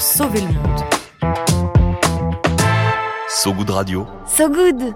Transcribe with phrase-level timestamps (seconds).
[0.00, 0.80] pour sauver le monde.
[3.28, 4.06] So Good Radio.
[4.26, 4.94] So Good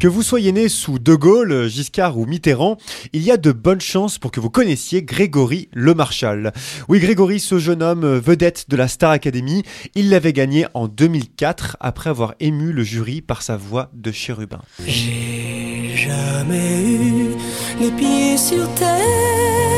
[0.00, 2.76] que vous soyez né sous De Gaulle, Giscard ou Mitterrand,
[3.12, 6.52] il y a de bonnes chances pour que vous connaissiez Grégory Le Marchal.
[6.88, 9.62] Oui, Grégory, ce jeune homme vedette de la Star Academy,
[9.94, 14.62] il l'avait gagné en 2004 après avoir ému le jury par sa voix de chérubin.
[14.84, 17.26] J'ai jamais eu
[17.80, 19.71] les pieds sur terre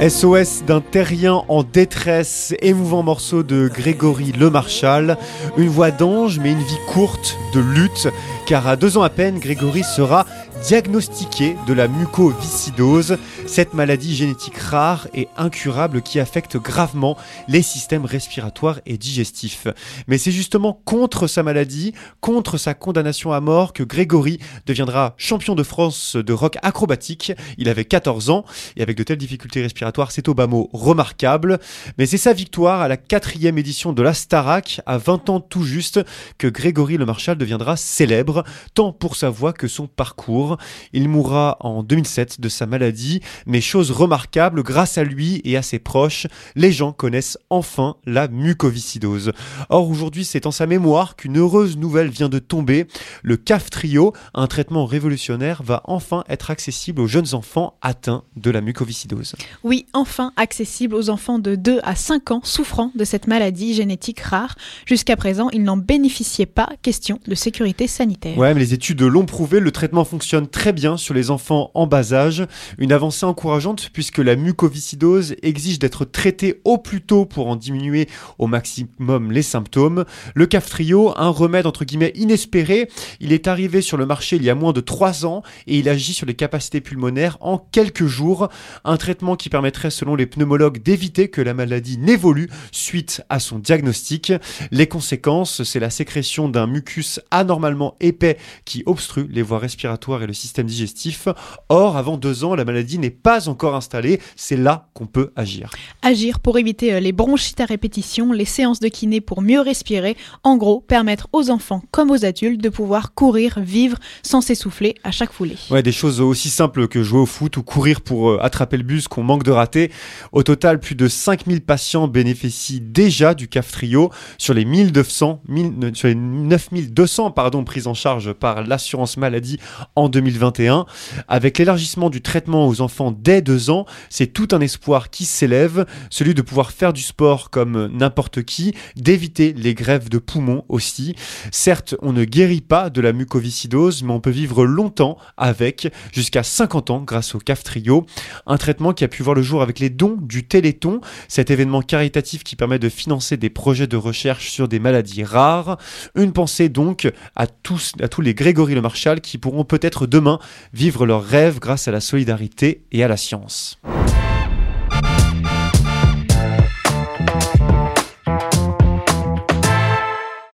[0.00, 5.18] SOS d'un terrien en détresse, émouvant morceau de Grégory Le Marchal,
[5.56, 8.06] une voix d'ange mais une vie courte de lutte,
[8.46, 10.24] car à deux ans à peine, Grégory sera
[10.66, 18.04] diagnostiqué de la mucoviscidose, cette maladie génétique rare et incurable qui affecte gravement les systèmes
[18.04, 19.66] respiratoires et digestifs.
[20.06, 25.54] Mais c'est justement contre sa maladie, contre sa condamnation à mort que Grégory deviendra champion
[25.54, 27.32] de France de rock acrobatique.
[27.56, 28.44] Il avait 14 ans
[28.76, 31.58] et avec de telles difficultés respiratoires, c'est au bas mot remarquable.
[31.98, 35.62] Mais c'est sa victoire à la quatrième édition de la Starac, à 20 ans tout
[35.62, 36.00] juste,
[36.38, 40.47] que Grégory Le Marchal deviendra célèbre, tant pour sa voix que son parcours.
[40.92, 45.62] Il mourra en 2007 de sa maladie, mais chose remarquable, grâce à lui et à
[45.62, 49.32] ses proches, les gens connaissent enfin la mucoviscidose.
[49.68, 52.86] Or aujourd'hui, c'est en sa mémoire qu'une heureuse nouvelle vient de tomber.
[53.22, 58.50] Le CAF Trio, un traitement révolutionnaire, va enfin être accessible aux jeunes enfants atteints de
[58.50, 59.34] la mucoviscidose.
[59.64, 64.20] Oui, enfin accessible aux enfants de 2 à 5 ans souffrant de cette maladie génétique
[64.20, 64.56] rare.
[64.86, 68.36] Jusqu'à présent, ils n'en bénéficiaient pas, question de sécurité sanitaire.
[68.38, 71.86] Ouais, mais les études l'ont prouvé, le traitement fonctionne très bien sur les enfants en
[71.86, 72.46] bas âge,
[72.78, 78.08] une avancée encourageante puisque la mucoviscidose exige d'être traitée au plus tôt pour en diminuer
[78.38, 80.04] au maximum les symptômes.
[80.34, 82.88] Le Caftrio, un remède entre guillemets inespéré,
[83.20, 85.88] il est arrivé sur le marché il y a moins de 3 ans et il
[85.88, 88.48] agit sur les capacités pulmonaires en quelques jours,
[88.84, 93.58] un traitement qui permettrait selon les pneumologues d'éviter que la maladie n'évolue suite à son
[93.58, 94.32] diagnostic.
[94.70, 100.26] Les conséquences, c'est la sécrétion d'un mucus anormalement épais qui obstrue les voies respiratoires et
[100.28, 101.26] le système digestif.
[101.68, 104.20] Or, avant deux ans, la maladie n'est pas encore installée.
[104.36, 105.70] C'est là qu'on peut agir.
[106.02, 110.16] Agir pour éviter euh, les bronchites à répétition, les séances de kiné pour mieux respirer.
[110.44, 115.10] En gros, permettre aux enfants comme aux adultes de pouvoir courir, vivre sans s'essouffler à
[115.10, 115.56] chaque foulée.
[115.70, 118.82] Ouais, des choses aussi simples que jouer au foot ou courir pour euh, attraper le
[118.82, 119.90] bus qu'on manque de rater.
[120.32, 125.90] Au total, plus de 5000 patients bénéficient déjà du CAF Trio sur les 1200, 1000,
[125.94, 129.58] sur les 9200 pardon, prises en charge par l'assurance maladie
[129.96, 130.84] en 2021.
[131.28, 135.86] Avec l'élargissement du traitement aux enfants dès 2 ans, c'est tout un espoir qui s'élève,
[136.10, 141.14] celui de pouvoir faire du sport comme n'importe qui, d'éviter les grèves de poumons aussi.
[141.52, 146.42] Certes, on ne guérit pas de la mucoviscidose, mais on peut vivre longtemps avec, jusqu'à
[146.42, 148.04] 50 ans grâce au CAF Trio,
[148.46, 151.82] un traitement qui a pu voir le jour avec les dons du Téléthon, cet événement
[151.82, 155.78] caritatif qui permet de financer des projets de recherche sur des maladies rares.
[156.16, 160.38] Une pensée donc à tous, à tous les Grégory Le Marchal qui pourront peut-être demain
[160.72, 163.78] vivre leurs rêves grâce à la solidarité et à la science.